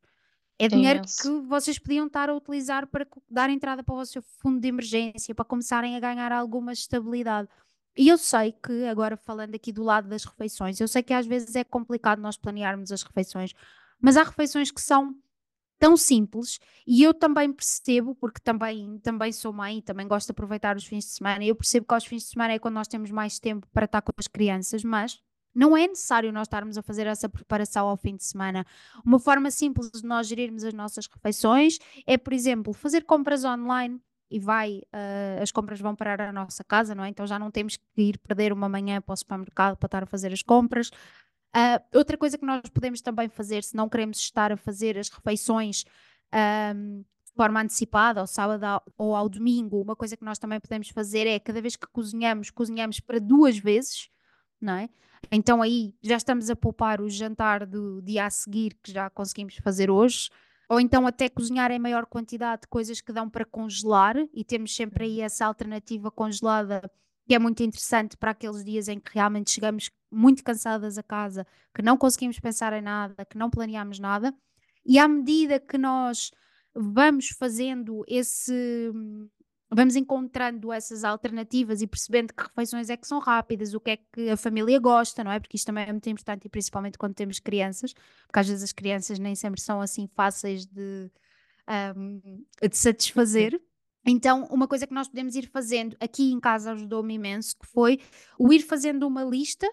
[0.58, 4.58] É dinheiro que vocês podiam estar a utilizar para dar entrada para o seu fundo
[4.58, 7.48] de emergência, para começarem a ganhar alguma estabilidade.
[7.94, 11.26] E eu sei que, agora falando aqui do lado das refeições, eu sei que às
[11.26, 13.52] vezes é complicado nós planearmos as refeições,
[14.00, 15.14] mas há refeições que são
[15.78, 20.32] tão simples e eu também percebo, porque também, também sou mãe e também gosto de
[20.32, 22.88] aproveitar os fins de semana, eu percebo que aos fins de semana é quando nós
[22.88, 25.20] temos mais tempo para estar com as crianças, mas
[25.54, 28.66] não é necessário nós estarmos a fazer essa preparação ao fim de semana.
[29.04, 33.98] Uma forma simples de nós gerirmos as nossas refeições é, por exemplo, fazer compras online
[34.30, 37.08] e vai, ah, as compras vão parar à nossa casa, não é?
[37.08, 40.06] Então já não temos que ir perder uma manhã para o supermercado para estar a
[40.06, 40.90] fazer as compras.
[41.52, 45.08] Ah, outra coisa que nós podemos também fazer, se não queremos estar a fazer as
[45.08, 45.84] refeições
[46.32, 50.60] ahm, de forma antecipada, ao sábado ao- ou ao domingo, uma coisa que nós também
[50.60, 54.08] podemos fazer é cada vez que cozinhamos, cozinhamos para duas vezes,
[54.60, 54.88] não é?
[55.32, 59.56] Então aí já estamos a poupar o jantar do dia a seguir que já conseguimos
[59.56, 60.28] fazer hoje.
[60.68, 64.74] Ou então até cozinhar em maior quantidade de coisas que dão para congelar e temos
[64.74, 66.82] sempre aí essa alternativa congelada
[67.26, 71.46] que é muito interessante para aqueles dias em que realmente chegamos muito cansadas a casa,
[71.74, 74.34] que não conseguimos pensar em nada, que não planeamos nada.
[74.84, 76.30] E à medida que nós
[76.74, 78.92] vamos fazendo esse.
[79.68, 83.96] Vamos encontrando essas alternativas e percebendo que refeições é que são rápidas, o que é
[83.96, 85.40] que a família gosta, não é?
[85.40, 88.72] Porque isto também é muito importante e principalmente quando temos crianças, porque às vezes as
[88.72, 91.10] crianças nem sempre são assim fáceis de,
[91.66, 92.20] ahm,
[92.62, 93.60] de satisfazer.
[94.04, 97.98] Então, uma coisa que nós podemos ir fazendo aqui em casa ajudou-me imenso, que foi
[98.38, 99.68] o ir fazendo uma lista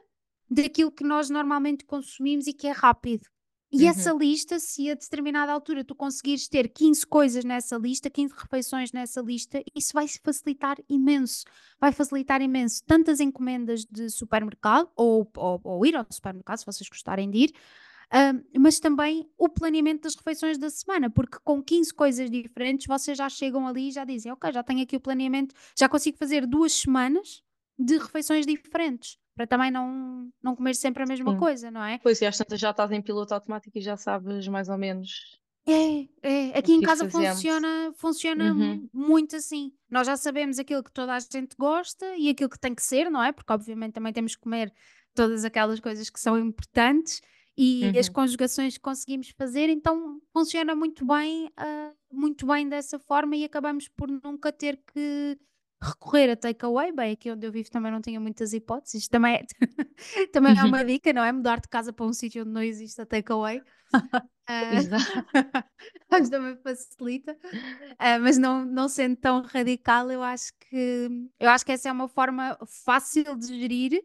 [0.53, 3.27] daquilo que nós normalmente consumimos e que é rápido.
[3.71, 3.89] E Uhum.
[3.89, 8.91] essa lista, se a determinada altura tu conseguires ter 15 coisas nessa lista, 15 refeições
[8.91, 11.43] nessa lista, isso vai facilitar imenso.
[11.81, 16.87] Vai facilitar imenso tantas encomendas de supermercado, ou, ou, ou ir ao supermercado, se vocês
[16.87, 17.53] gostarem de ir,
[18.11, 23.17] Ahm, mas também o planeamento das refeições da semana, porque com 15 coisas diferentes vocês
[23.17, 26.45] já chegam ali e já dizem, ok, já tenho aqui o planeamento, já consigo fazer
[26.45, 27.41] duas semanas
[27.77, 31.37] de refeições diferentes, para também não, não comer sempre a mesma Sim.
[31.39, 31.99] coisa, não é?
[31.99, 35.39] Pois, e às tantas já estás em piloto automático e já sabes mais ou menos.
[35.65, 36.57] É, é.
[36.59, 37.35] Aqui em que casa fazemos.
[37.35, 38.75] funciona, funciona Uhum.
[38.75, 39.71] mu- muito assim.
[39.89, 43.09] Nós já sabemos aquilo que toda a gente gosta e aquilo que tem que ser,
[43.09, 43.31] não é?
[43.31, 44.73] Porque obviamente também temos que comer
[45.15, 47.21] todas aquelas coisas que são importantes
[47.57, 48.13] e as Uhum.
[48.13, 53.87] conjugações que conseguimos fazer, então funciona muito bem, ah, muito bem dessa forma e acabamos
[53.87, 55.37] por nunca ter que
[55.83, 56.91] recorrer a takeaway.
[56.93, 59.07] Bem, aqui onde eu vivo também não tinha muitas hipóteses.
[59.07, 59.43] Também é,
[60.33, 60.65] também é Uhum.
[60.65, 61.31] uma dica, não é?
[61.31, 63.63] Mudar de casa para um sítio onde não existe a takeaway.
[64.47, 65.23] Ah, Exato.
[66.11, 67.37] mas também facilita.
[67.99, 71.91] Ah, mas não, não sendo tão radical, eu acho que eu acho que essa é
[71.91, 74.03] uma forma fácil de gerir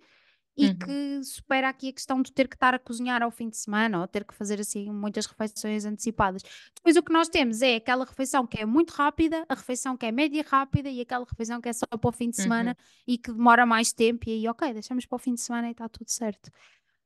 [0.58, 0.72] e Uhum.
[0.72, 4.00] que supera aqui a questão de ter que estar a cozinhar ao fim de semana
[4.00, 6.42] ou ter que fazer assim muitas refeições antecipadas.
[6.74, 10.06] Depois o que nós temos é aquela refeição que é muito rápida, a refeição que
[10.06, 12.76] é média rápida e aquela refeição que é só para o fim de semana Uhum.
[13.06, 15.72] e que demora mais tempo e aí ok, deixamos para o fim de semana e
[15.72, 16.50] está tudo certo.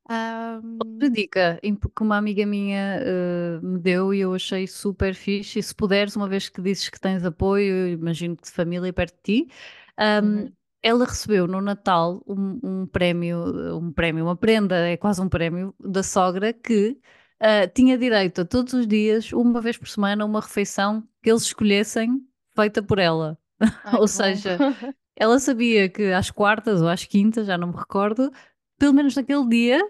[0.08, 5.58] Ahm, Outra dica que uma amiga minha eh, me deu e eu achei super fixe,
[5.58, 9.14] e se puderes, uma vez que dizes que tens apoio, imagino que de família perto
[9.16, 9.52] de ti,
[9.96, 10.56] ahm, Uhum.
[10.82, 15.74] Ela recebeu no Natal um, um prémio, um prémio, uma prenda, é quase um prémio,
[15.78, 16.98] da sogra que
[17.44, 21.42] ah, tinha direito a todos os dias, uma vez por semana, uma refeição que eles
[21.42, 22.20] escolhessem
[22.54, 23.38] feita por ela.
[23.84, 24.06] Ai, Ou bom.
[24.06, 24.58] seja,
[25.16, 28.30] ela sabia que às quartas ou às quintas, já não me recordo,
[28.78, 29.80] pelo menos naquele dia,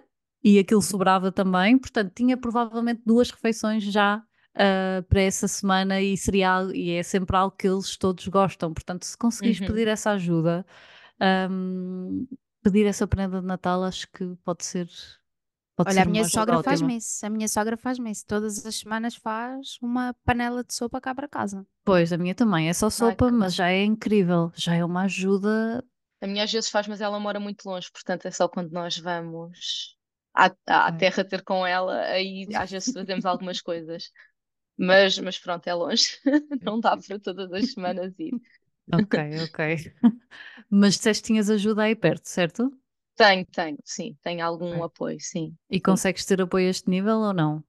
[0.43, 4.23] e aquilo sobrava também, portanto, tinha provavelmente duas refeições já
[4.55, 8.73] ah, para essa semana e seria e é sempre algo que eles todos gostam.
[8.75, 9.67] Portanto, se conseguires Uhum.
[9.67, 10.67] pedir essa ajuda,
[11.21, 12.27] ahm,
[12.63, 14.89] pedir essa prenda de Natal, acho que pode ser,
[15.77, 16.59] pode Olha, ser a minha sogra ótima.
[16.59, 17.25] faz-me isso.
[17.27, 18.25] A minha sogra faz-me isso.
[18.27, 21.67] Todas as semanas faz uma panela de sopa cá para casa.
[21.85, 25.85] Pois, a minha também é só sopa, mas já é incrível, já é uma ajuda.
[26.21, 28.97] A minha às vezes faz, mas ela mora muito longe, portanto é só quando nós
[28.99, 29.97] vamos
[30.35, 34.11] à, à terra ter com ela, aí às vezes fazemos algumas coisas.
[34.77, 36.19] Mas, mas pronto, é longe.
[36.63, 38.37] Não dá para todas as semanas ir.
[38.93, 39.59] Ok, ok.
[40.71, 42.73] Mas disseste que tinhas ajuda aí perto, certo?
[43.17, 44.85] Tenho, tenho, sim, tenho algum Ok.
[44.85, 45.57] apoio, sim.
[45.71, 47.65] E consegues ter apoio a este nível ou não?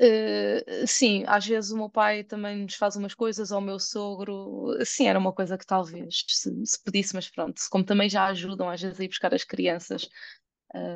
[0.00, 3.78] Uh, sim, às vezes o meu pai também nos faz umas coisas, ou o meu
[3.78, 8.26] sogro, sim, era uma coisa que talvez se, se pedisse, mas pronto, como também já
[8.26, 10.08] ajudam às vezes a ir buscar as crianças.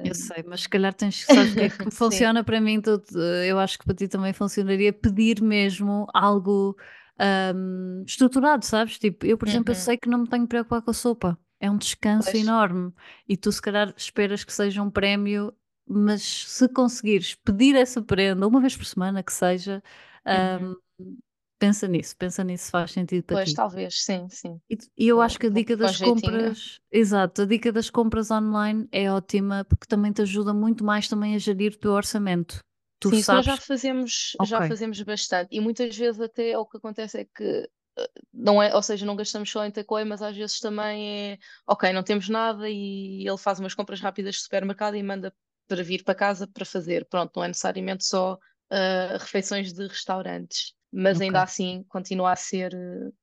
[0.02, 2.80] Eu sei, mas se calhar tens que saber o que é que funciona para mim,
[2.80, 3.04] tudo,
[3.44, 6.76] eu acho que para ti também funcionaria pedir mesmo algo
[7.54, 8.98] hum, estruturado, sabes?
[8.98, 9.74] Tipo, eu, por exemplo, eu Uhum.
[9.74, 12.36] sei que não me tenho que preocupar com a sopa, é um descanso Pois.
[12.36, 12.92] enorme
[13.28, 15.52] e tu, se calhar, esperas que seja um prémio,
[15.86, 19.82] mas se conseguires pedir essa prenda uma vez por semana, que seja,
[20.32, 20.68] Uhum.
[21.00, 21.16] hum,
[21.58, 23.58] pensa nisso, pensa nisso faz sentido para Pois, ti.
[23.58, 24.60] talvez, sim, sim.
[24.68, 28.88] E, e eu acho que a dica das compras, exato, a dica das compras online
[28.90, 32.58] é ótima porque também te ajuda muito mais também a gerir o teu orçamento.
[33.00, 35.48] Tu Sim, isso nós já sabes, fazemos, já ok, fazemos bastante.
[35.54, 39.14] E muitas vezes até o que acontece é que eh, não é, ou seja, não
[39.16, 43.38] gastamos só em takeaway, mas às vezes também é, ok, não temos nada e ele
[43.38, 45.32] faz umas compras rápidas de supermercado e manda
[45.68, 47.06] para vir para casa para fazer.
[47.08, 48.38] Pronto, não é necessariamente só
[48.70, 51.20] eh, refeições de restaurantes, mas ok.
[51.20, 52.72] ainda assim continua a ser,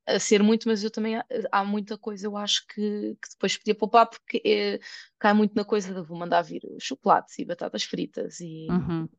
[0.08, 1.16] eh, a ser muito, mas eu também
[1.52, 4.80] há, muita coisa eu acho que, que depois podia poupar porque eh,
[5.20, 9.10] cai muito na coisa de vou mandar vir chocolates e batatas fritas e Uhum.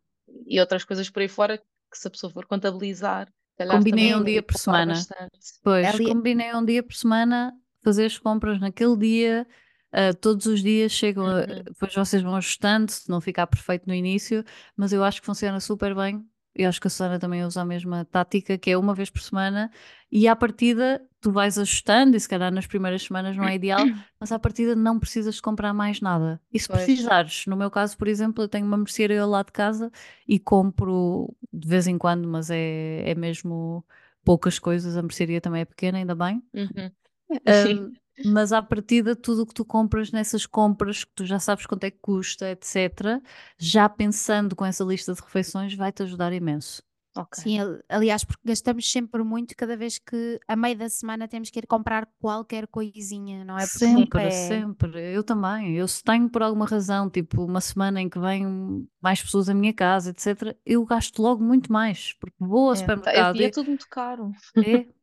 [0.47, 4.23] e outras coisas por aí fora que se a pessoa for contabilizar, calhar Combinei um
[4.23, 5.09] É, dia por semana.
[5.09, 5.39] bastante.
[5.63, 9.47] Pois, ali, combinei um dia por semana, fazer as compras naquele dia,
[9.93, 11.65] ah, todos os dias chegam a, Uhum.
[11.65, 14.45] depois vocês vão ajustando, se não ficar perfeito no início,
[14.77, 16.29] mas eu acho que funciona super bem.
[16.55, 19.21] Eu acho que a Susana também usa a mesma tática, que é uma vez por
[19.21, 19.71] semana,
[20.11, 23.85] e à partida tu vais ajustando, e se calhar nas primeiras semanas não é ideal,
[24.21, 26.41] mas à partida não precisas de comprar mais nada.
[26.53, 26.85] E se Pois.
[26.85, 29.91] precisares, no meu caso, por exemplo, eu tenho uma mercearia lado de casa
[30.29, 33.85] e compro de vez em quando, mas é, é mesmo
[34.25, 36.43] poucas coisas, a mercearia também é pequena, ainda bem.
[36.55, 36.91] Uhum.
[37.31, 41.67] Um, mas à partida, tudo o que tu compras nessas compras, que tu já sabes
[41.67, 43.21] quanto é que custa, etc.,
[43.59, 46.83] já pensando com essa lista de refeições, vai-te ajudar imenso.
[47.17, 47.39] Ok.
[47.39, 51.51] sim, ali- aliás, porque gastamos sempre muito cada vez que a meio da semana temos
[51.51, 53.67] que ir comprar qualquer coisinha, não é?
[53.67, 54.31] Porque Sempre, é.
[54.31, 55.01] sempre.
[55.15, 55.77] Eu também.
[55.77, 59.55] Eu se tenho por alguma razão, tipo uma semana em que vêm mais pessoas à
[59.55, 63.41] minha casa, etc., eu gasto logo muito mais, porque vou ao É, tá- é, supermercado
[63.41, 64.33] e é tudo muito caro.
[64.61, 64.87] é,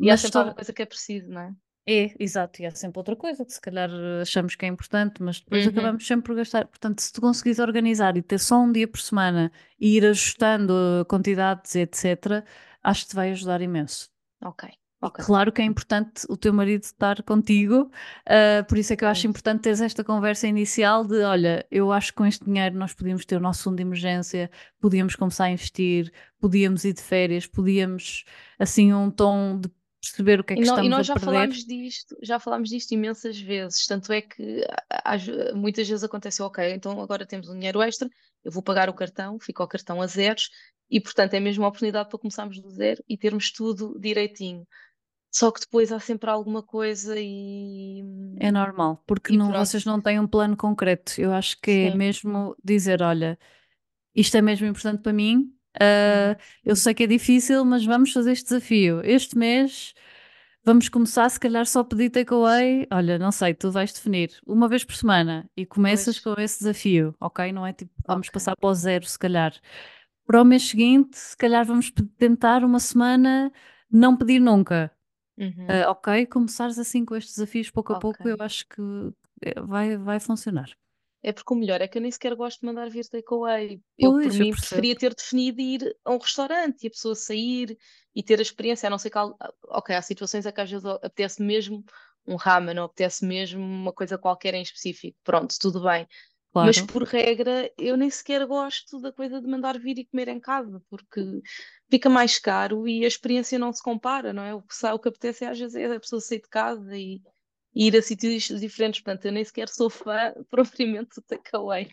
[0.00, 1.56] E há sempre alguma coisa que é preciso, não é?
[1.90, 5.22] É, exato, e há sempre outra coisa que se calhar eh, achamos que é importante,
[5.22, 5.72] mas depois Uhum.
[5.72, 6.66] acabamos sempre por gastar.
[6.66, 10.74] Portanto, se tu conseguires organizar e ter só um dia por semana e ir ajustando
[11.00, 12.44] eh, quantidades, etc.,
[12.82, 14.10] acho que te vai ajudar imenso.
[14.40, 14.62] Ok,
[15.02, 15.24] E ok.
[15.24, 17.90] claro que é importante o teu marido estar contigo,
[18.26, 21.90] ah, por isso é que eu acho importante teres esta conversa inicial de, olha, eu
[21.92, 25.44] acho que com este dinheiro nós podíamos ter o nosso fundo de emergência, podíamos começar
[25.44, 28.24] a investir, podíamos ir de férias, podíamos,
[28.58, 29.70] assim, um tom de
[30.00, 31.50] perceber o que é E, que e estamos nós a já perder.
[31.50, 34.64] falámos disto, já falámos disto imensas vezes, tanto é que
[35.04, 38.08] às- muitas vezes acontece, ok, então agora temos um dinheiro extra,
[38.44, 40.50] eu vou pagar o cartão, fica o cartão a zeros,
[40.90, 44.66] e portanto é mesmo a oportunidade para começarmos do zero e termos tudo direitinho.
[45.32, 48.02] Só que depois há sempre alguma coisa e,
[48.40, 51.20] É normal, porque e não, vocês não têm um plano concreto.
[51.20, 51.90] Eu acho que é sim.
[51.90, 53.38] mesmo dizer: olha,
[54.14, 55.52] isto é mesmo importante para mim.
[56.04, 56.34] Uhum.
[56.64, 59.00] eu sei que é difícil, mas vamos fazer este desafio.
[59.04, 59.94] Este mês
[60.64, 62.86] vamos começar, se calhar, só a pedir takeaway.
[62.92, 66.58] Olha, não sei, tu vais definir uma vez por semana e começas Pois, com esse
[66.60, 67.52] desafio, ok?
[67.52, 68.32] Não é tipo, vamos ok.
[68.34, 69.54] passar para o zero, se calhar.
[70.26, 73.50] Para o mês seguinte, se calhar, vamos tentar uma semana
[73.90, 74.92] não pedir nunca.
[75.38, 75.66] Uhum.
[75.68, 78.82] Ah, ok, começares assim com estes desafios pouco a pouco, eu acho que
[79.42, 80.68] eh, vai, vai funcionar.
[81.22, 83.80] É porque o melhor é que eu nem sequer gosto de mandar vir takeaway.
[83.98, 87.76] Eu, por mim, preferia ter definido ir a um restaurante e a pessoa sair
[88.14, 89.18] e ter a experiência, a não ser que.
[89.68, 91.84] Ok, há situações em que às vezes apetece mesmo
[92.26, 95.16] um ramen ou apetece mesmo uma coisa qualquer em específico.
[95.24, 96.06] Pronto, tudo bem.
[96.54, 100.28] Mas Claro, por regra, eu nem sequer gosto da coisa de mandar vir e comer
[100.28, 101.20] em casa, porque
[101.90, 104.54] fica mais caro e a experiência não se compara, não é?
[104.54, 107.20] O que, o que apetece é, às vezes é a pessoa sair de casa e
[107.78, 109.00] ir a sítios diferentes.
[109.02, 111.88] Portanto, eu nem sequer sou fã propriamente do takeaway.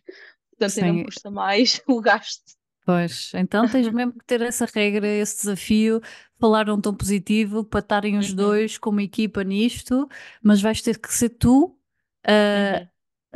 [0.52, 2.43] Portanto, ainda me sim, custa mais o gasto.
[2.86, 3.32] pois.
[3.36, 6.02] Então tens mesmo que ter essa regra, esse desafio,
[6.39, 10.08] falar um tom positivo para estarem os Uhum, dois como equipa nisto,
[10.41, 11.78] mas vais ter que ser tu
[12.26, 12.89] a, uhum,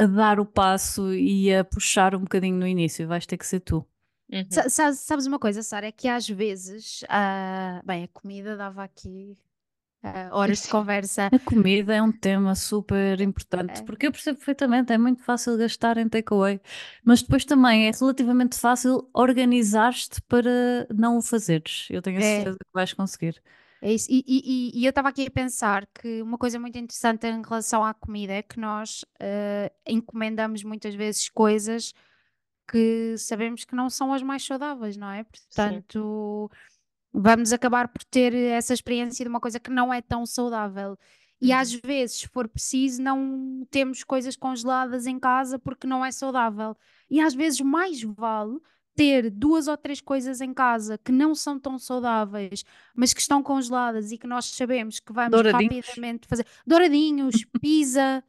[0.03, 3.59] a dar o passo e a puxar um bocadinho no início, vais ter que ser
[3.61, 3.85] tu.
[4.31, 4.63] uhum.
[4.63, 5.87] Sa- sa- Sabes uma coisa, Sara?
[5.87, 9.37] É que às vezes, ah, bem, a comida dava aqui
[10.03, 10.69] ah, horas de Sim.
[10.69, 11.31] conversa.
[11.31, 15.55] A comida é um tema super importante, É, porque eu percebo perfeitamente, é muito fácil
[15.57, 16.59] gastar em takeaway,
[17.03, 21.87] mas depois também é relativamente fácil organizar-te para não o fazeres.
[21.91, 23.41] Eu tenho a é, certeza que vais conseguir.
[23.81, 24.07] é isso.
[24.11, 27.83] E, e- e- eu estava aqui a pensar que uma coisa muito interessante em relação
[27.83, 31.93] à comida é que nós ah, encomendamos muitas vezes coisas
[32.67, 35.23] porque sabemos que não são as mais saudáveis, não é?
[35.25, 36.51] Portanto,
[37.13, 40.97] vamos acabar por ter essa experiência de uma coisa que não é tão saudável.
[41.41, 41.79] E às Uhum.
[41.83, 46.75] vezes, se for preciso, não temos coisas congeladas em casa porque não é saudável.
[47.09, 48.59] E às vezes mais vale
[48.95, 53.41] ter duas ou três coisas em casa que não são tão saudáveis, mas que estão
[53.41, 55.85] congeladas e que nós sabemos que vamos Douradinhos.
[55.85, 56.45] rapidamente fazer.
[56.67, 58.23] Douradinhos, pizza.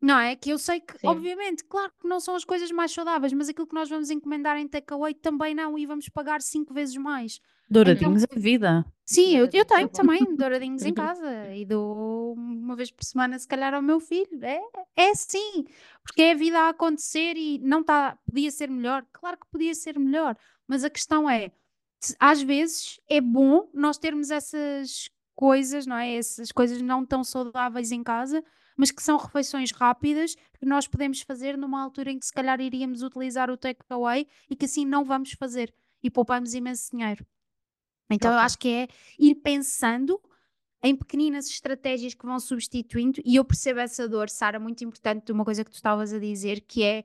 [0.00, 0.34] Não é?
[0.34, 1.06] Que eu sei que, Sim.
[1.06, 4.56] obviamente, claro que não são as coisas mais saudáveis, mas aquilo que nós vamos encomendar
[4.56, 7.40] em takeaway também não e vamos pagar cinco vezes mais.
[7.68, 8.84] Douradinhos é vida.
[9.06, 13.46] Sim, eu, eu tenho também douradinhos em casa e dou uma vez por semana, se
[13.46, 14.42] calhar, ao meu filho.
[14.42, 14.60] É,
[14.96, 15.64] é sim,
[16.02, 19.04] porque é a vida a acontecer e não está, podia ser melhor.
[19.12, 20.36] Claro que podia ser melhor,
[20.66, 21.52] mas a questão é,
[22.18, 26.16] às vezes é bom nós termos essas coisas, não é?
[26.16, 28.42] Essas coisas não tão saudáveis em casa,
[28.80, 32.58] mas que são refeições rápidas que nós podemos fazer numa altura em que se calhar
[32.62, 37.26] iríamos utilizar o takeaway e que assim não vamos fazer e poupamos imenso dinheiro.
[38.10, 38.46] Então eu Ok.
[38.46, 38.88] acho que é
[39.18, 40.18] ir pensando
[40.82, 45.32] em pequeninas estratégias que vão substituindo, e eu percebo essa dor, Sara, muito importante de
[45.32, 47.04] uma coisa que tu estavas a dizer, que é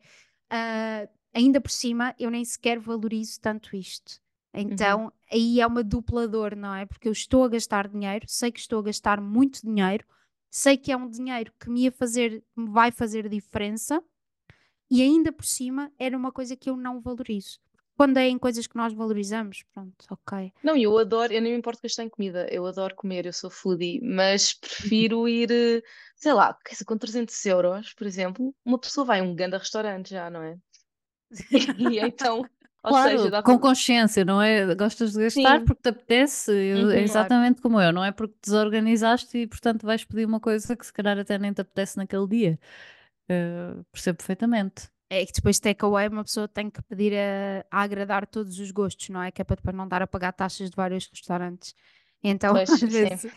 [0.50, 4.22] ah, ainda por cima eu nem sequer valorizo tanto isto.
[4.54, 6.86] Então aí é uma dupla dor, não é?
[6.86, 10.06] Porque eu estou a gastar dinheiro, sei que estou a gastar muito dinheiro,
[10.56, 14.02] sei que é um dinheiro que me ia fazer, que me vai fazer diferença,
[14.90, 17.60] e ainda por cima era uma coisa que eu não valorizo.
[17.98, 20.54] Quando é em coisas que nós valorizamos, pronto, ok.
[20.64, 23.50] Não, eu adoro, eu nem me importo gastar em comida, eu adoro comer, eu sou
[23.50, 25.84] foodie, mas prefiro ir,
[26.16, 30.30] sei lá, com 300 euros, por exemplo, uma pessoa vai a um grande restaurante já,
[30.30, 30.58] não é?
[31.96, 32.46] E então,
[32.86, 34.74] ou Claro, seja, com consciência, não é?
[34.76, 36.92] Gostas de gastar Sim, porque te apetece, eu- Uhum.
[36.92, 40.86] é exatamente como eu, não é porque desorganizaste e portanto vais pedir uma coisa que
[40.86, 42.60] se calhar até nem te apetece naquele dia.
[43.28, 44.90] Eh, percebo perfeitamente.
[45.10, 49.10] É que depois takeaway uma pessoa tem que pedir a, a agradar todos os gostos,
[49.10, 49.32] não é?
[49.32, 51.76] Que é para depois não dar a pagar taxas de vários restaurantes.
[52.24, 53.28] Então, Pois, às vezes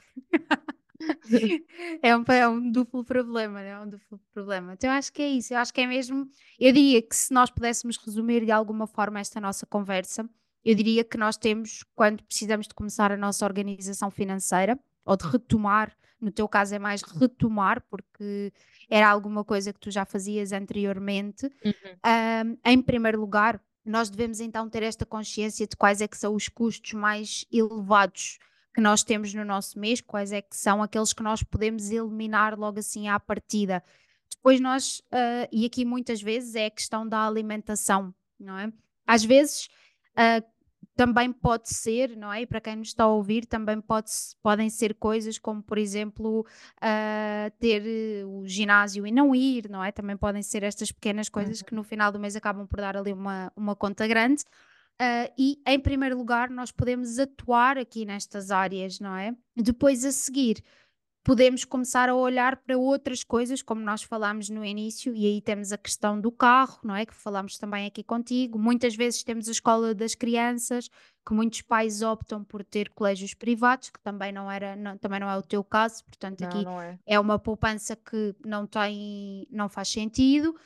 [2.03, 3.71] é um, é um duplo problema, né?
[3.71, 4.73] É um duplo problema.
[4.75, 5.55] Então, acho que é isso.
[5.55, 6.29] Eu acho que é mesmo.
[6.59, 10.29] Eu diria que se nós pudéssemos resumir de alguma forma esta nossa conversa,
[10.65, 15.27] eu diria que nós temos, quando precisamos de começar a nossa organização financeira, ou de
[15.27, 18.53] retomar, no teu caso é mais retomar, porque
[18.91, 21.47] era alguma coisa que tu já fazias anteriormente.
[21.65, 21.97] Uhum.
[22.03, 26.35] Ahm, em primeiro lugar, nós devemos então ter esta consciência de quais é que são
[26.35, 28.39] os custos mais elevados
[28.79, 32.57] que nós temos no nosso mês, quais é que são aqueles que nós podemos eliminar
[32.57, 33.83] logo assim à partida.
[34.31, 38.73] Depois nós, ah, e aqui muitas vezes é a questão da alimentação, não é?
[39.05, 39.69] Às vezes
[40.15, 40.41] ah,
[40.95, 42.43] também pode ser, não é?
[42.43, 46.47] E para quem nos está a ouvir, também pode, podem ser coisas como, por exemplo,
[46.81, 49.91] ah, ter eh, o ginásio e não ir, não é?
[49.91, 53.13] Também podem ser estas pequenas coisas que no final do mês acabam por dar ali
[53.13, 54.45] uma, uma conta grande.
[55.01, 59.35] Ah, e, em primeiro lugar, nós podemos atuar aqui nestas áreas, não é?
[59.57, 60.63] Depois a seguir,
[61.23, 65.73] podemos começar a olhar para outras coisas, como nós falámos no início, e aí temos
[65.73, 67.07] a questão do carro, não é?
[67.07, 68.59] Que falámos também aqui contigo.
[68.59, 70.89] Muitas vezes temos a escola das crianças,
[71.27, 75.29] que muitos pais optam por ter colégios privados, que também não, era, não- também não
[75.31, 76.99] é o teu caso, portanto, Não, aqui não é.
[77.07, 80.57] é uma poupança que não tem, não faz sentido.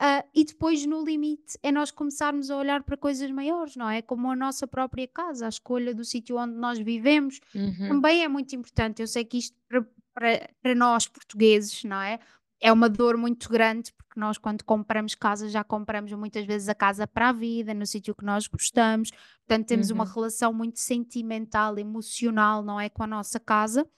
[0.00, 4.00] Ah, e depois, no limite, é nós começarmos a olhar para coisas maiores, não é?
[4.00, 7.88] Como a nossa própria casa, a escolha do sítio onde nós vivemos, Uhum.
[7.88, 9.02] também é muito importante.
[9.02, 9.84] Eu sei que isto para,
[10.14, 12.20] para, para nós portugueses, não é?
[12.60, 16.74] É uma dor muito grande, porque nós, quando compramos casa, já compramos muitas vezes a
[16.74, 19.10] casa para a vida, no sítio que nós gostamos.
[19.46, 20.10] Portanto, temos uma Uhum.
[20.14, 22.88] relação muito sentimental, emocional, não é?
[22.88, 23.88] Com a nossa casa.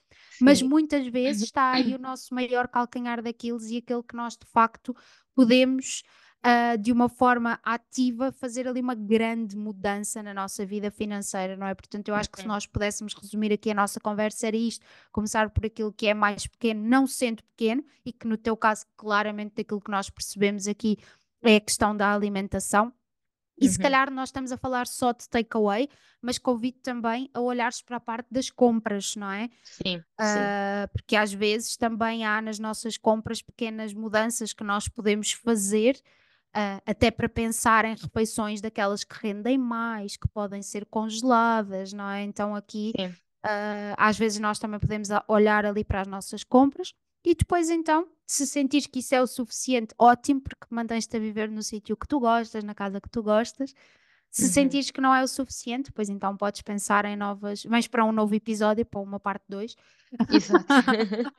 [0.40, 4.46] Mas muitas vezes está aí o nosso maior calcanhar daqueles e aquele que nós de
[4.46, 4.94] facto
[5.34, 6.02] podemos,
[6.42, 11.66] ah, de uma forma ativa, fazer ali uma grande mudança na nossa vida financeira, não
[11.66, 11.74] é?
[11.74, 15.50] Portanto, eu acho que se nós pudéssemos resumir aqui a nossa conversa, era isto: começar
[15.50, 19.56] por aquilo que é mais pequeno, não sendo pequeno, e que no teu caso, claramente,
[19.56, 20.96] daquilo que nós percebemos aqui
[21.42, 22.92] é a questão da alimentação.
[23.60, 23.78] E se Uhum.
[23.78, 25.88] calhar nós estamos a falar só de takeaway,
[26.22, 29.48] mas convido também a olhares para a parte das compras, não é?
[29.64, 30.52] Sim, sim.
[30.58, 36.00] Ah, porque às vezes também há nas nossas compras pequenas mudanças que nós podemos fazer,
[36.54, 42.08] ah, até para pensar em refeições daquelas que rendem mais, que podem ser congeladas, não
[42.10, 42.22] é?
[42.22, 43.16] Então aqui Sim.
[43.44, 46.92] ah, às vezes nós também podemos olhar ali para as nossas compras
[47.24, 51.50] e depois então, se sentires que isso é o suficiente, ótimo, porque mantens-te a viver
[51.50, 53.74] no sítio que tu gostas, na casa que tu gostas.
[54.30, 54.48] Se Uhum.
[54.52, 58.12] sentires que não é o suficiente, pois então podes pensar em novas, mas para um
[58.12, 59.74] novo episódio, para uma parte 2.
[60.30, 60.66] Exato.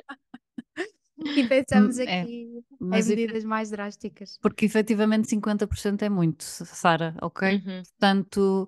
[1.36, 4.38] E pensamos Hum, é, aqui em mas efe- medidas mais drásticas.
[4.42, 7.56] porque efetivamente 50% é muito, Sara, ok?
[7.56, 7.84] Uhum.
[7.84, 8.68] Portanto,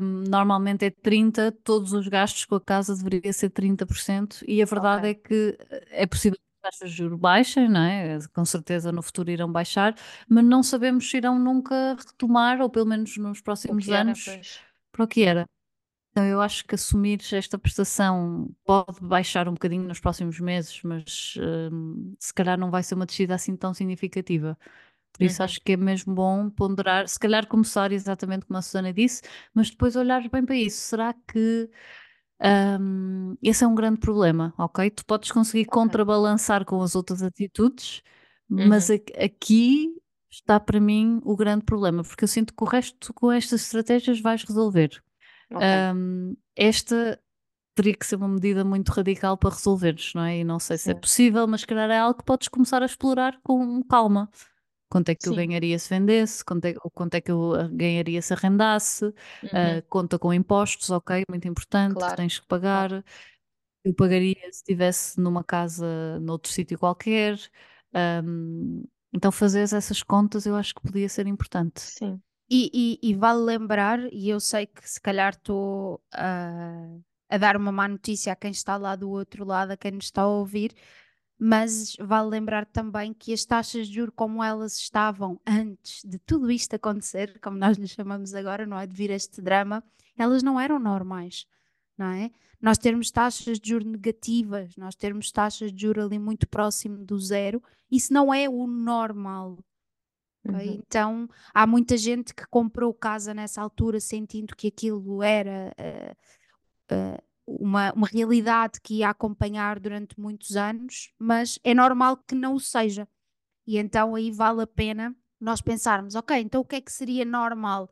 [0.00, 5.06] normalmente é 30%, todos os gastos com a casa deveria ser 30%, e a verdade
[5.06, 5.10] Ok.
[5.10, 8.18] é que eh, é possível que as taxas de juros baixem, não é?
[8.34, 9.94] Com certeza no futuro irão baixar,
[10.28, 14.64] mas não sabemos se irão nunca retomar, ou pelo menos nos próximos era, anos, pois.
[14.92, 15.46] para o que era.
[16.12, 21.36] Então eu acho que assumir esta prestação pode baixar um bocadinho nos próximos meses, mas
[22.20, 24.58] se calhar não vai ser uma descida assim tão significativa.
[25.18, 25.44] Por isso Uhum.
[25.44, 29.22] acho que é mesmo bom ponderar, se calhar começar exatamente como a Susana disse,
[29.54, 30.78] mas depois olhar bem para isso.
[30.78, 31.70] Será que
[32.80, 34.90] hum, esse é um grande problema, ok?
[34.90, 35.66] Tu podes conseguir Ok.
[35.66, 38.02] contrabalançar com as outras atitudes,
[38.48, 38.90] mas Uhum.
[38.90, 38.94] a-
[39.24, 39.88] aqui
[40.30, 44.20] está para mim o grande problema, porque eu sinto que o resto com estas estratégias
[44.20, 45.02] vais resolver.
[45.54, 45.74] Ok.
[45.94, 47.20] Um, esta
[47.74, 50.38] teria que ser uma medida muito radical para resolveres, não é?
[50.40, 50.96] E não sei se é Sim.
[50.96, 54.30] possível, mas se calhar é algo que podes começar a explorar com calma.
[54.94, 55.34] Quanto é que eu Sim.
[55.34, 56.44] ganharia se vendesse?
[56.44, 59.12] Quanto é, quanto é que eu ah, ganharia se arrendasse?
[59.52, 59.82] Ah, Uhum.
[59.88, 62.14] conta com impostos, ok, muito importante, que Claro.
[62.14, 62.90] tens que Claro.
[62.90, 63.04] pagar.
[63.84, 67.38] Eu pagaria se estivesse numa casa noutro sítio qualquer.
[68.24, 71.92] Um, então fazeres essas contas eu acho que podia ser importante.
[71.92, 72.22] Sim.
[72.50, 76.96] E, e- e vale lembrar, e eu sei que se calhar estou a,
[77.28, 80.06] a dar uma má notícia a quem está lá do outro lado, a quem nos
[80.06, 80.74] está a ouvir,
[81.46, 86.50] mas vale lembrar também que as taxas de juros como elas estavam antes de tudo
[86.50, 88.86] isto acontecer, como nós lhe chamamos agora, não é?
[88.86, 89.84] De vir este drama,
[90.16, 91.46] elas não eram normais,
[91.98, 92.30] não é?
[92.62, 97.18] Nós termos taxas de juros negativas, nós termos taxas de juros ali muito próximo do
[97.18, 99.58] zero, isso não é o normal.
[100.48, 100.60] Uhum.
[100.62, 106.16] Então há muita gente que comprou casa nessa altura sentindo que aquilo era eh,
[106.88, 112.54] eh, uma, uma realidade que ia acompanhar durante muitos anos, mas é normal que não
[112.54, 113.08] o seja.
[113.66, 117.24] E então aí vale a pena nós pensarmos, ok, então o que é que seria
[117.24, 117.90] normal?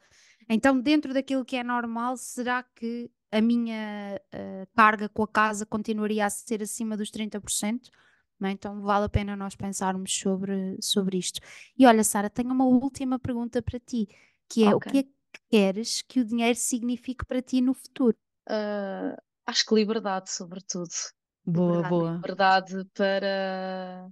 [0.48, 5.64] Então, dentro daquilo que é normal, será que a minha eh, carga com a casa
[5.64, 7.90] continuaria a ser acima dos 30%?
[8.38, 8.52] Não é?
[8.52, 11.40] Então vale a pena nós pensarmos sobre, sobre isto.
[11.78, 14.08] E olha, Sara, tenho uma última pergunta para ti,
[14.48, 14.86] que é o Ok.
[14.92, 15.10] que é que
[15.50, 18.16] queres que o dinheiro signifique para ti no futuro?
[18.46, 19.16] Ah,
[19.46, 20.90] acho que liberdade, sobretudo.
[21.46, 21.84] Boa, Liberdade.
[21.84, 22.24] boa.
[22.24, 24.08] Liberdade para,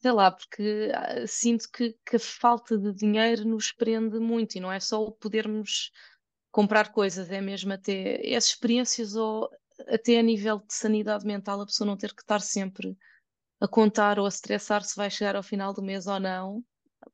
[0.00, 4.60] sei lá, porque ah, sinto que, que a falta de dinheiro nos prende muito e
[4.60, 5.90] não é só o podermos
[6.52, 9.50] comprar coisas, é mesmo até as experiências ou
[9.88, 12.96] até a nível de sanidade mental, a pessoa não ter que estar sempre
[13.60, 16.64] a contar ou a estressar se vai chegar ao final do mês ou não.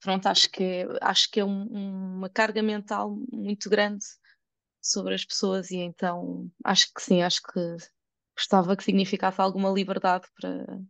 [0.01, 4.05] Pronto, acho que é, acho que é um- uma carga mental muito grande
[4.83, 7.77] sobre as pessoas e então acho que sim, acho que
[8.37, 10.81] gostava que significasse alguma liberdade para.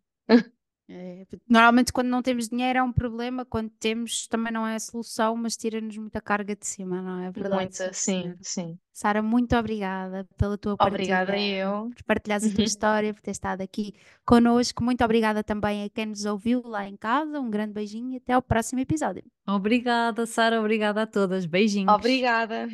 [0.89, 4.80] É, normalmente quando não temos dinheiro é um problema, quando temos também não é a
[4.80, 7.55] solução, mas tira-nos muita carga de cima, não é verdade?
[7.55, 8.78] Muita, sim, sim.
[8.93, 11.91] Sara, muito obrigada pela tua Obrigada partilha, eu.
[11.97, 13.95] por partilhares a tua história, por ter estado aqui
[14.26, 14.85] connosco.
[14.85, 17.41] Muito obrigada também a quem nos ouviu lá em casa.
[17.41, 19.24] Um grande beijinho e até ao próximo episódio.
[19.49, 21.47] Obrigada, Sara, obrigada a todas.
[21.47, 21.93] Beijinhos.
[21.95, 22.68] Obrigada.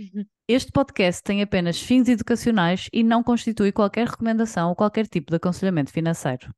[0.49, 5.37] Este podcast tem apenas fins educacionais e não constitui qualquer recomendação ou qualquer tipo de
[5.37, 6.51] aconselhamento financeiro.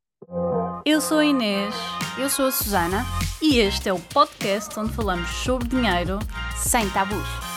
[0.84, 1.74] Eu sou a Inês
[2.18, 3.04] Eu sou a Susana,
[3.40, 6.18] e este é o podcast onde falamos sobre dinheiro
[6.56, 7.49] sem tabus.